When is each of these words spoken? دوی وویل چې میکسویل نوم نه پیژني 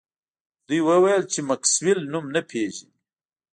دوی 0.67 0.79
وویل 0.89 1.23
چې 1.31 1.39
میکسویل 1.49 1.99
نوم 2.11 2.25
نه 2.35 2.41
پیژني 2.49 2.93